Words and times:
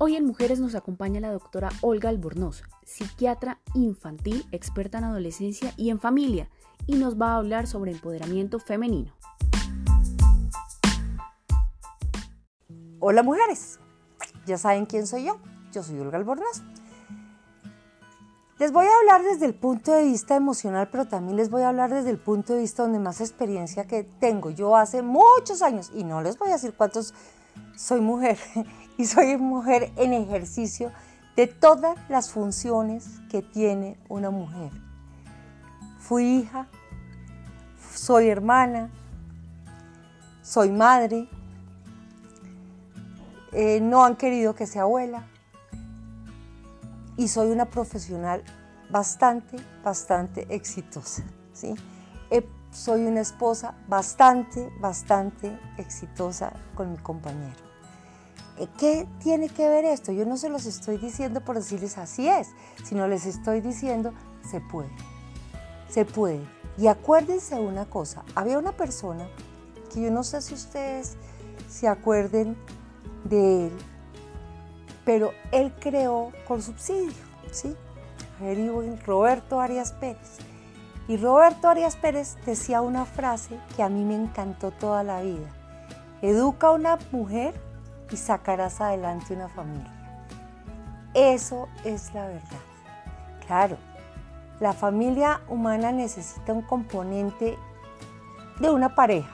Hoy 0.00 0.14
en 0.14 0.24
Mujeres 0.24 0.60
nos 0.60 0.76
acompaña 0.76 1.18
la 1.18 1.32
doctora 1.32 1.70
Olga 1.80 2.08
Albornoz, 2.08 2.62
psiquiatra 2.84 3.58
infantil, 3.74 4.46
experta 4.52 4.98
en 4.98 5.04
adolescencia 5.04 5.74
y 5.76 5.90
en 5.90 5.98
familia, 5.98 6.48
y 6.86 6.94
nos 6.94 7.20
va 7.20 7.32
a 7.32 7.36
hablar 7.38 7.66
sobre 7.66 7.90
empoderamiento 7.90 8.60
femenino. 8.60 9.12
Hola 13.00 13.24
mujeres, 13.24 13.80
ya 14.46 14.56
saben 14.56 14.86
quién 14.86 15.04
soy 15.08 15.24
yo, 15.24 15.40
yo 15.72 15.82
soy 15.82 15.98
Olga 15.98 16.16
Albornoz. 16.16 16.62
Les 18.60 18.70
voy 18.70 18.86
a 18.86 18.96
hablar 19.00 19.28
desde 19.28 19.46
el 19.46 19.54
punto 19.54 19.90
de 19.90 20.04
vista 20.04 20.36
emocional, 20.36 20.90
pero 20.92 21.08
también 21.08 21.36
les 21.36 21.50
voy 21.50 21.62
a 21.62 21.70
hablar 21.70 21.92
desde 21.92 22.10
el 22.10 22.18
punto 22.18 22.52
de 22.52 22.60
vista 22.60 22.84
donde 22.84 23.00
más 23.00 23.20
experiencia 23.20 23.88
que 23.88 24.04
tengo. 24.04 24.50
Yo 24.50 24.76
hace 24.76 25.02
muchos 25.02 25.60
años, 25.60 25.90
y 25.92 26.04
no 26.04 26.22
les 26.22 26.38
voy 26.38 26.50
a 26.50 26.52
decir 26.52 26.74
cuántos, 26.76 27.14
soy 27.76 28.00
mujer, 28.00 28.38
y 28.98 29.06
soy 29.06 29.36
mujer 29.38 29.92
en 29.96 30.12
ejercicio 30.12 30.92
de 31.36 31.46
todas 31.46 31.96
las 32.10 32.30
funciones 32.30 33.20
que 33.30 33.40
tiene 33.40 33.96
una 34.08 34.30
mujer. 34.30 34.72
Fui 36.00 36.24
hija, 36.24 36.66
soy 37.94 38.28
hermana, 38.28 38.90
soy 40.42 40.70
madre, 40.70 41.28
eh, 43.52 43.80
no 43.80 44.04
han 44.04 44.16
querido 44.16 44.54
que 44.54 44.66
sea 44.66 44.82
abuela 44.82 45.24
y 47.16 47.28
soy 47.28 47.50
una 47.50 47.66
profesional 47.66 48.42
bastante, 48.90 49.56
bastante 49.82 50.46
exitosa. 50.54 51.22
¿sí? 51.52 51.74
soy 52.70 53.06
una 53.06 53.20
esposa 53.20 53.74
bastante, 53.88 54.70
bastante 54.80 55.58
exitosa 55.78 56.52
con 56.74 56.92
mi 56.92 56.98
compañero. 56.98 57.67
¿Qué 58.78 59.06
tiene 59.20 59.48
que 59.48 59.68
ver 59.68 59.84
esto? 59.84 60.10
Yo 60.10 60.24
no 60.26 60.36
se 60.36 60.48
los 60.48 60.66
estoy 60.66 60.98
diciendo 60.98 61.40
por 61.40 61.56
decirles 61.56 61.96
así 61.98 62.28
es, 62.28 62.48
sino 62.84 63.06
les 63.06 63.26
estoy 63.26 63.60
diciendo 63.60 64.12
se 64.50 64.60
puede, 64.60 64.90
se 65.88 66.04
puede. 66.04 66.40
Y 66.76 66.88
acuérdense 66.88 67.54
una 67.56 67.86
cosa, 67.86 68.24
había 68.34 68.58
una 68.58 68.72
persona 68.72 69.28
que 69.92 70.02
yo 70.02 70.10
no 70.10 70.24
sé 70.24 70.42
si 70.42 70.54
ustedes 70.54 71.16
se 71.68 71.88
acuerden 71.88 72.56
de 73.24 73.66
él, 73.66 73.72
pero 75.04 75.32
él 75.52 75.72
creó 75.78 76.32
con 76.46 76.62
subsidio, 76.62 77.12
¿sí? 77.52 77.76
Roberto 79.04 79.60
Arias 79.60 79.92
Pérez. 79.92 80.38
Y 81.08 81.16
Roberto 81.16 81.68
Arias 81.68 81.96
Pérez 81.96 82.36
decía 82.44 82.82
una 82.82 83.04
frase 83.04 83.58
que 83.74 83.82
a 83.82 83.88
mí 83.88 84.04
me 84.04 84.14
encantó 84.14 84.70
toda 84.70 85.02
la 85.02 85.22
vida. 85.22 85.48
Educa 86.22 86.68
a 86.68 86.72
una 86.72 86.98
mujer 87.12 87.54
y 88.10 88.16
sacarás 88.16 88.80
adelante 88.80 89.34
una 89.34 89.48
familia. 89.48 89.92
Eso 91.14 91.68
es 91.84 92.12
la 92.14 92.26
verdad. 92.26 92.60
Claro, 93.46 93.76
la 94.60 94.72
familia 94.72 95.40
humana 95.48 95.92
necesita 95.92 96.52
un 96.52 96.62
componente 96.62 97.56
de 98.60 98.70
una 98.70 98.94
pareja. 98.94 99.30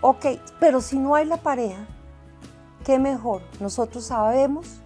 Ok, 0.00 0.26
pero 0.58 0.80
si 0.80 0.98
no 0.98 1.14
hay 1.14 1.26
la 1.26 1.36
pareja, 1.36 1.84
qué 2.84 2.98
mejor. 2.98 3.42
Nosotros 3.60 4.04
sabemos 4.04 4.80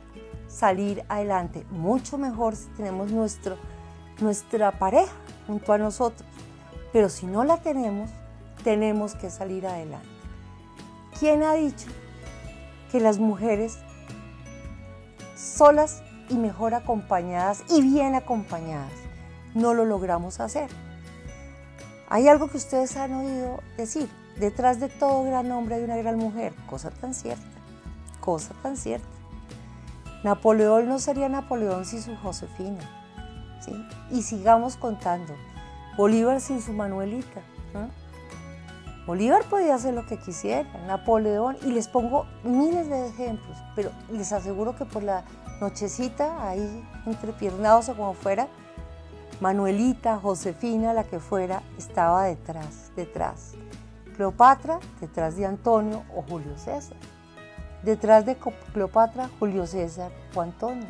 salir 0.48 1.04
adelante, 1.08 1.66
mucho 1.70 2.18
mejor 2.18 2.56
si 2.56 2.68
tenemos 2.70 3.10
nuestro, 3.10 3.56
nuestra 4.20 4.72
pareja 4.72 5.12
junto 5.46 5.72
a 5.72 5.78
nosotros. 5.78 6.28
Pero 6.92 7.08
si 7.08 7.26
no 7.26 7.44
la 7.44 7.58
tenemos, 7.58 8.10
tenemos 8.62 9.14
que 9.14 9.30
salir 9.30 9.66
adelante. 9.66 10.08
¿Quién 11.18 11.42
ha 11.42 11.54
dicho 11.54 11.86
que 12.94 13.00
las 13.00 13.18
mujeres 13.18 13.78
solas 15.36 16.04
y 16.28 16.36
mejor 16.36 16.74
acompañadas 16.74 17.64
y 17.68 17.82
bien 17.82 18.14
acompañadas 18.14 18.92
no 19.52 19.74
lo 19.74 19.84
logramos 19.84 20.38
hacer? 20.38 20.70
Hay 22.08 22.28
algo 22.28 22.46
que 22.46 22.58
ustedes 22.58 22.96
han 22.96 23.14
oído 23.14 23.58
decir, 23.76 24.08
detrás 24.38 24.78
de 24.78 24.88
todo 24.88 25.24
gran 25.24 25.50
hombre 25.50 25.74
hay 25.74 25.82
una 25.82 25.96
gran 25.96 26.18
mujer, 26.18 26.54
cosa 26.70 26.92
tan 26.92 27.14
cierta 27.14 27.54
cosa 28.24 28.54
tan 28.62 28.76
cierta. 28.76 29.06
Napoleón 30.22 30.88
no 30.88 30.98
sería 30.98 31.28
Napoleón 31.28 31.84
sin 31.84 32.00
su 32.00 32.16
Josefina. 32.16 32.80
Y 34.10 34.22
sigamos 34.22 34.76
contando. 34.76 35.34
Bolívar 35.96 36.40
sin 36.40 36.62
su 36.62 36.72
Manuelita. 36.72 37.42
Bolívar 39.06 39.44
podía 39.44 39.74
hacer 39.74 39.92
lo 39.92 40.06
que 40.06 40.18
quisiera, 40.18 40.68
Napoleón, 40.86 41.56
y 41.62 41.72
les 41.72 41.88
pongo 41.88 42.26
miles 42.42 42.88
de 42.88 43.06
ejemplos, 43.08 43.58
pero 43.76 43.90
les 44.10 44.32
aseguro 44.32 44.74
que 44.76 44.86
por 44.86 45.02
la 45.02 45.24
nochecita, 45.60 46.48
ahí 46.48 46.82
entrepiernados 47.04 47.90
o 47.90 47.96
como 47.96 48.14
fuera, 48.14 48.48
Manuelita, 49.40 50.18
Josefina, 50.18 50.94
la 50.94 51.04
que 51.04 51.18
fuera, 51.18 51.62
estaba 51.76 52.24
detrás, 52.24 52.92
detrás. 52.96 53.52
Cleopatra, 54.16 54.78
detrás 55.00 55.36
de 55.36 55.44
Antonio 55.44 56.04
o 56.14 56.22
Julio 56.22 56.56
César. 56.56 56.96
Detrás 57.82 58.24
de 58.24 58.38
Cleopatra, 58.72 59.28
Julio 59.38 59.66
César 59.66 60.12
o 60.34 60.40
Antonio. 60.40 60.86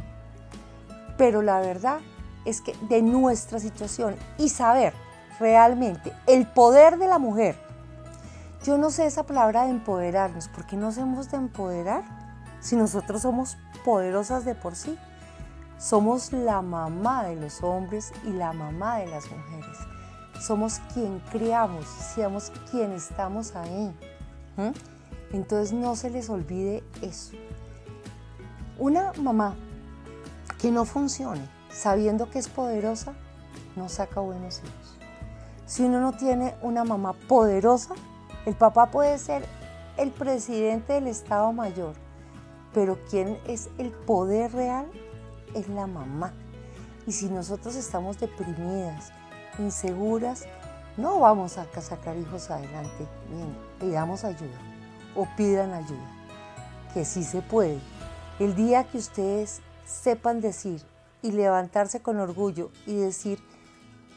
Pero 1.16 1.42
la 1.42 1.60
verdad 1.60 1.98
es 2.44 2.60
que 2.60 2.74
de 2.88 3.02
nuestra 3.02 3.58
situación 3.58 4.14
y 4.38 4.50
saber 4.50 4.92
realmente 5.40 6.12
el 6.26 6.46
poder 6.46 6.98
de 6.98 7.08
la 7.08 7.18
mujer, 7.18 7.56
yo 8.64 8.78
no 8.78 8.90
sé 8.90 9.04
esa 9.04 9.24
palabra 9.24 9.64
de 9.64 9.70
empoderarnos, 9.70 10.48
¿por 10.48 10.66
qué 10.66 10.74
no 10.76 10.88
hacemos 10.88 11.30
de 11.30 11.36
empoderar 11.36 12.02
si 12.60 12.76
nosotros 12.76 13.20
somos 13.20 13.58
poderosas 13.84 14.46
de 14.46 14.54
por 14.54 14.74
sí? 14.74 14.98
Somos 15.76 16.32
la 16.32 16.62
mamá 16.62 17.24
de 17.24 17.36
los 17.36 17.62
hombres 17.62 18.10
y 18.24 18.30
la 18.30 18.54
mamá 18.54 18.96
de 18.98 19.06
las 19.06 19.24
mujeres. 19.30 19.76
Somos 20.40 20.80
quien 20.94 21.20
criamos, 21.30 21.84
somos 22.14 22.50
quien 22.70 22.92
estamos 22.92 23.54
ahí. 23.54 23.94
Entonces 25.30 25.74
no 25.74 25.94
se 25.94 26.08
les 26.08 26.30
olvide 26.30 26.82
eso. 27.02 27.32
Una 28.78 29.12
mamá 29.20 29.56
que 30.58 30.70
no 30.70 30.86
funcione 30.86 31.46
sabiendo 31.70 32.30
que 32.30 32.38
es 32.38 32.48
poderosa, 32.48 33.12
no 33.76 33.90
saca 33.90 34.20
buenos 34.20 34.60
hijos. 34.60 34.96
Si 35.66 35.82
uno 35.82 36.00
no 36.00 36.12
tiene 36.12 36.54
una 36.62 36.84
mamá 36.84 37.12
poderosa, 37.12 37.94
el 38.46 38.54
papá 38.54 38.90
puede 38.90 39.18
ser 39.18 39.44
el 39.96 40.10
presidente 40.10 40.94
del 40.94 41.06
Estado 41.06 41.52
Mayor, 41.52 41.94
pero 42.72 42.98
quien 43.08 43.38
es 43.46 43.68
el 43.78 43.90
poder 43.90 44.52
real 44.52 44.86
es 45.54 45.68
la 45.68 45.86
mamá. 45.86 46.32
Y 47.06 47.12
si 47.12 47.28
nosotros 47.28 47.76
estamos 47.76 48.18
deprimidas, 48.18 49.12
inseguras, 49.58 50.44
no 50.96 51.20
vamos 51.20 51.58
a 51.58 51.66
sacar 51.80 52.16
hijos 52.16 52.50
adelante. 52.50 53.06
Bien, 53.30 53.56
pidamos 53.80 54.24
ayuda 54.24 54.58
o 55.14 55.26
pidan 55.36 55.72
ayuda, 55.72 56.10
que 56.92 57.04
sí 57.04 57.24
se 57.24 57.42
puede. 57.42 57.78
El 58.38 58.54
día 58.54 58.84
que 58.84 58.98
ustedes 58.98 59.60
sepan 59.84 60.40
decir 60.40 60.82
y 61.22 61.32
levantarse 61.32 62.00
con 62.02 62.18
orgullo 62.18 62.70
y 62.86 62.96
decir 62.96 63.38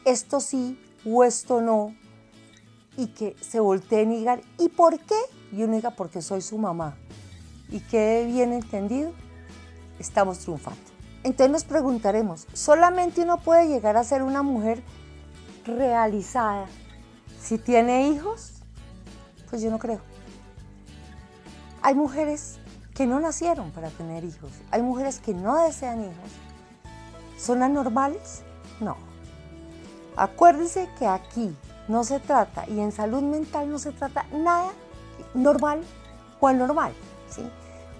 esto 0.04 0.40
sí 0.40 0.80
o 1.06 1.24
esto 1.24 1.60
no, 1.60 1.94
y 2.98 3.06
que 3.06 3.36
se 3.40 3.60
volteen 3.60 4.10
y 4.10 4.16
digan, 4.18 4.42
¿y 4.58 4.68
por 4.68 4.98
qué? 4.98 5.14
Y 5.52 5.62
uno 5.62 5.76
diga, 5.76 5.92
porque 5.92 6.20
soy 6.20 6.42
su 6.42 6.58
mamá. 6.58 6.96
Y 7.70 7.78
quede 7.78 8.26
bien 8.26 8.52
entendido, 8.52 9.12
estamos 10.00 10.40
triunfando. 10.40 10.80
Entonces 11.22 11.52
nos 11.52 11.64
preguntaremos, 11.64 12.48
¿solamente 12.54 13.22
uno 13.22 13.38
puede 13.38 13.68
llegar 13.68 13.96
a 13.96 14.02
ser 14.02 14.24
una 14.24 14.42
mujer 14.42 14.82
realizada 15.64 16.66
si 17.40 17.56
tiene 17.56 18.08
hijos? 18.08 18.54
Pues 19.48 19.62
yo 19.62 19.70
no 19.70 19.78
creo. 19.78 20.00
Hay 21.82 21.94
mujeres 21.94 22.58
que 22.94 23.06
no 23.06 23.20
nacieron 23.20 23.70
para 23.70 23.90
tener 23.90 24.24
hijos. 24.24 24.50
Hay 24.72 24.82
mujeres 24.82 25.20
que 25.20 25.34
no 25.34 25.56
desean 25.62 26.00
hijos. 26.00 26.30
¿Son 27.38 27.62
anormales? 27.62 28.42
No. 28.80 28.96
Acuérdense 30.16 30.88
que 30.98 31.06
aquí 31.06 31.54
no 31.88 32.04
se 32.04 32.20
trata, 32.20 32.68
y 32.68 32.80
en 32.80 32.92
salud 32.92 33.22
mental 33.22 33.70
no 33.70 33.78
se 33.78 33.92
trata 33.92 34.26
nada 34.32 34.70
normal 35.34 35.80
o 36.40 36.46
anormal. 36.46 36.92
Si 37.28 37.42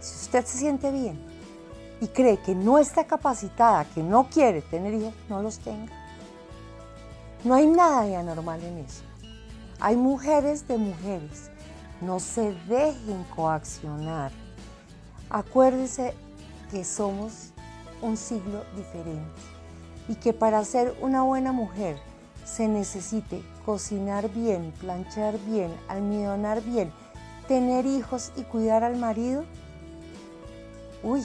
usted 0.01 0.45
se 0.45 0.59
siente 0.59 0.91
bien 0.91 1.19
y 2.01 2.07
cree 2.09 2.39
que 2.39 2.55
no 2.55 2.79
está 2.79 3.05
capacitada, 3.05 3.85
que 3.87 4.03
no 4.03 4.29
quiere 4.29 4.63
tener 4.63 4.95
hijos, 4.95 5.15
no 5.29 5.43
los 5.43 5.59
tenga. 5.59 5.93
No 7.45 7.55
hay 7.55 7.67
nada 7.67 8.03
de 8.03 8.17
anormal 8.17 8.63
en 8.63 8.79
eso. 8.79 9.03
Hay 9.81 9.97
mujeres 9.97 10.67
de 10.69 10.77
mujeres 10.77 11.51
no 12.01 12.21
se 12.21 12.55
dejen 12.69 13.25
coaccionar. 13.35 14.31
Acuérdense 15.31 16.15
que 16.71 16.85
somos 16.85 17.53
un 18.01 18.17
siglo 18.17 18.65
diferente 18.77 19.41
y 20.09 20.15
que 20.15 20.33
para 20.33 20.65
ser 20.65 20.97
una 21.01 21.23
buena 21.23 21.53
mujer 21.53 21.99
se 22.49 22.67
necesite 22.69 23.43
cocinar 23.65 24.31
bien, 24.31 24.73
planchar 24.81 25.39
bien, 25.41 25.75
almidonar 25.89 26.63
bien, 26.63 26.91
tener 27.47 27.87
hijos 27.87 28.33
y 28.37 28.43
cuidar 28.43 28.85
al 28.85 28.97
marido. 28.97 29.45
uy, 31.03 31.23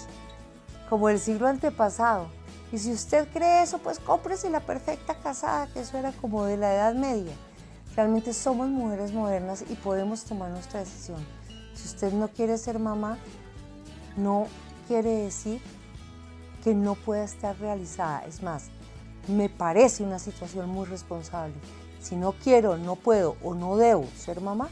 como 0.89 1.09
el 1.09 1.19
siglo 1.19 1.47
antepasado. 1.47 2.27
Y 2.71 2.77
si 2.77 2.91
usted 2.91 3.27
cree 3.31 3.63
eso, 3.63 3.77
pues 3.77 3.99
cómprese 3.99 4.49
la 4.49 4.59
perfecta 4.59 5.15
casada, 5.15 5.67
que 5.67 5.81
eso 5.81 5.97
era 5.97 6.11
como 6.11 6.45
de 6.45 6.57
la 6.57 6.73
Edad 6.73 6.95
Media. 6.95 7.33
Realmente 7.95 8.33
somos 8.33 8.67
mujeres 8.67 9.13
modernas 9.13 9.63
y 9.69 9.75
podemos 9.75 10.23
tomar 10.23 10.49
nuestra 10.49 10.79
decisión. 10.79 11.23
Si 11.75 11.87
usted 11.87 12.11
no 12.13 12.27
quiere 12.27 12.57
ser 12.57 12.79
mamá, 12.79 13.17
no 14.17 14.47
quiere 14.87 15.09
decir 15.09 15.61
que 16.63 16.73
no 16.73 16.95
pueda 16.95 17.23
estar 17.23 17.57
realizada. 17.59 18.25
Es 18.25 18.41
más, 18.41 18.69
me 19.27 19.49
parece 19.49 20.03
una 20.03 20.19
situación 20.19 20.69
muy 20.69 20.85
responsable. 20.85 21.55
Si 22.01 22.15
no 22.15 22.33
quiero, 22.33 22.77
no 22.77 22.95
puedo 22.95 23.37
o 23.43 23.53
no 23.53 23.77
debo 23.77 24.05
ser 24.17 24.41
mamá, 24.41 24.69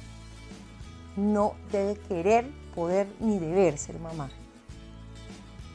no 1.15 1.55
debe 1.71 1.95
querer, 2.07 2.51
poder 2.75 3.07
ni 3.19 3.39
deber 3.39 3.77
ser 3.77 3.99
mamá. 3.99 4.29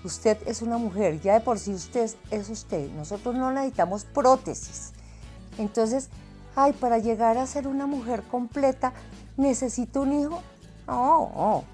Usted 0.05 0.38
es 0.46 0.62
una 0.62 0.78
mujer, 0.78 1.20
ya 1.20 1.34
de 1.34 1.40
por 1.40 1.58
sí 1.58 1.73
usted 1.73 2.11
es 2.31 2.49
usted. 2.49 2.90
Nosotros 2.93 3.34
no 3.34 3.50
necesitamos 3.50 4.05
prótesis. 4.05 4.93
Entonces, 5.58 6.11
ay, 6.55 6.72
para 6.72 6.99
llegar 6.99 7.38
a 7.38 7.46
ser 7.46 7.67
una 7.67 7.87
mujer 7.87 8.22
completa, 8.22 8.93
¿necesito 9.37 10.02
un 10.02 10.20
hijo? 10.20 10.43
No, 10.87 11.32
no. 11.34 11.64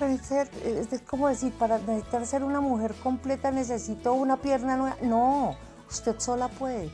es 0.00 1.02
como 1.08 1.28
decir, 1.28 1.52
para 1.52 1.78
necesitar 1.78 2.26
ser 2.26 2.44
una 2.44 2.60
mujer 2.60 2.94
completa 3.02 3.50
necesito 3.50 4.12
una 4.12 4.36
pierna 4.36 4.76
nueva. 4.76 4.96
No, 5.02 5.56
usted 5.88 6.18
sola 6.18 6.48
puede. 6.48 6.90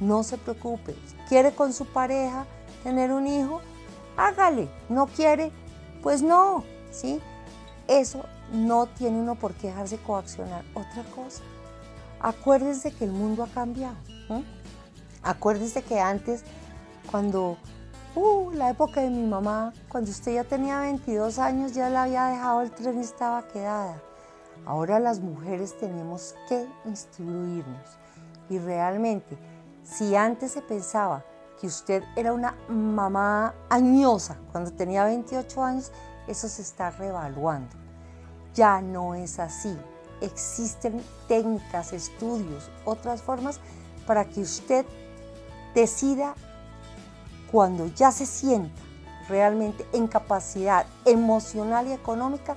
No 0.00 0.22
se 0.22 0.38
preocupe. 0.38 0.94
¿Quiere 1.28 1.52
con 1.52 1.72
su 1.72 1.86
pareja 1.86 2.46
tener 2.82 3.12
un 3.12 3.26
hijo? 3.26 3.60
Hágale. 4.16 4.68
¿No 4.88 5.06
quiere? 5.06 5.52
Pues 6.02 6.22
no, 6.22 6.64
¿sí? 6.90 7.20
Eso 7.88 8.24
no 8.52 8.86
tiene 8.86 9.20
uno 9.20 9.34
por 9.34 9.54
qué 9.54 9.68
dejarse 9.68 9.98
coaccionar. 9.98 10.64
Otra 10.74 11.02
cosa, 11.14 11.42
acuérdese 12.20 12.92
que 12.92 13.04
el 13.04 13.12
mundo 13.12 13.42
ha 13.42 13.48
cambiado. 13.48 13.96
Acuérdese 15.22 15.82
que 15.82 15.98
antes, 15.98 16.44
cuando, 17.10 17.56
uh, 18.14 18.50
la 18.52 18.70
época 18.70 19.00
de 19.00 19.10
mi 19.10 19.26
mamá, 19.26 19.72
cuando 19.88 20.10
usted 20.10 20.34
ya 20.34 20.44
tenía 20.44 20.80
22 20.80 21.38
años, 21.38 21.72
ya 21.72 21.90
le 21.90 21.96
había 21.96 22.26
dejado 22.26 22.62
el 22.62 22.70
tren 22.70 22.98
y 22.98 23.02
estaba 23.02 23.46
quedada. 23.48 24.00
Ahora 24.64 25.00
las 25.00 25.20
mujeres 25.20 25.76
tenemos 25.78 26.34
que 26.48 26.66
instruirnos. 26.84 27.98
Y 28.48 28.58
realmente, 28.58 29.36
si 29.82 30.16
antes 30.16 30.52
se 30.52 30.62
pensaba 30.62 31.24
que 31.60 31.66
usted 31.66 32.02
era 32.16 32.32
una 32.32 32.54
mamá 32.68 33.54
añosa 33.68 34.36
cuando 34.52 34.72
tenía 34.72 35.04
28 35.04 35.62
años, 35.62 35.92
eso 36.28 36.48
se 36.48 36.62
está 36.62 36.90
revaluando. 36.90 37.74
Ya 38.54 38.80
no 38.80 39.14
es 39.14 39.38
así. 39.38 39.76
Existen 40.20 41.02
técnicas, 41.28 41.92
estudios, 41.92 42.70
otras 42.84 43.22
formas 43.22 43.60
para 44.06 44.24
que 44.24 44.40
usted 44.40 44.86
decida 45.74 46.34
cuando 47.50 47.86
ya 47.88 48.10
se 48.12 48.26
sienta 48.26 48.80
realmente 49.28 49.86
en 49.92 50.06
capacidad 50.06 50.86
emocional 51.04 51.88
y 51.88 51.92
económica 51.92 52.56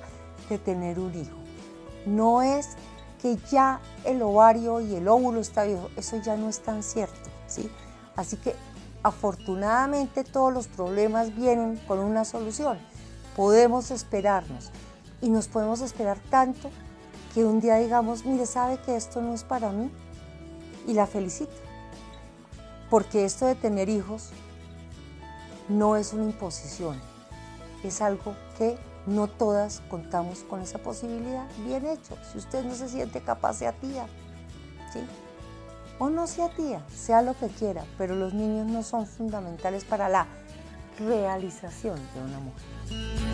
de 0.50 0.58
tener 0.58 1.00
un 1.00 1.14
hijo. 1.16 1.36
No 2.06 2.42
es 2.42 2.70
que 3.22 3.38
ya 3.52 3.80
el 4.06 4.22
ovario 4.22 4.82
y 4.82 4.96
el 4.96 5.08
óvulo 5.08 5.42
está 5.42 5.64
viejo, 5.64 5.90
eso 5.96 6.18
ya 6.18 6.38
no 6.38 6.50
es 6.50 6.62
tan 6.62 6.84
cierto, 6.84 7.30
¿sí? 7.48 7.70
Así 8.16 8.38
que 8.38 8.56
afortunadamente 9.04 10.24
todos 10.24 10.54
los 10.54 10.68
problemas 10.68 11.36
vienen 11.36 11.78
con 11.88 12.00
una 12.00 12.26
solución. 12.26 12.78
Podemos 13.36 13.92
esperarnos 13.92 14.72
y 15.22 15.30
nos 15.30 15.48
podemos 15.48 15.82
esperar 15.82 16.20
tanto 16.30 16.70
que 17.34 17.46
un 17.46 17.60
día 17.60 17.76
digamos, 17.76 18.26
mire, 18.26 18.46
sabe 18.46 18.78
que 18.82 18.96
esto 18.96 19.22
no 19.22 19.34
es 19.34 19.44
para 19.44 19.72
mí 19.72 19.92
y 20.88 20.94
la 20.94 21.08
felicito. 21.08 21.52
Porque 22.90 23.24
esto 23.24 23.46
de 23.46 23.56
tener 23.56 23.88
hijos 23.88 24.30
no 25.68 25.96
es 25.96 26.14
una 26.14 26.24
imposición, 26.24 27.00
es 27.84 28.02
algo 28.02 28.36
que 28.58 28.78
no 29.10 29.28
todas 29.28 29.82
contamos 29.90 30.40
con 30.44 30.62
esa 30.62 30.80
posibilidad. 30.80 31.48
Bien 31.66 31.86
hecho, 31.86 32.18
si 32.32 32.38
usted 32.38 32.64
no 32.64 32.76
se 32.76 32.88
siente 32.88 33.22
capaz, 33.22 33.56
sea 33.56 33.74
tía. 33.74 34.08
¿sí? 34.94 35.00
o 36.00 36.10
no 36.10 36.26
sea 36.28 36.50
tía, 36.50 36.82
sea 36.88 37.22
lo 37.22 37.38
que 37.38 37.48
quiera, 37.48 37.84
pero 37.98 38.16
los 38.16 38.34
niños 38.34 38.66
no 38.66 38.84
son 38.84 39.06
fundamentales 39.06 39.84
para 39.84 40.10
la 40.10 40.26
realización 40.98 42.00
de 42.14 42.22
una 42.22 42.40
mujer. 42.40 43.29